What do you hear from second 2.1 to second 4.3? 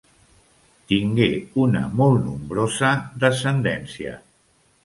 nombrosa descendència.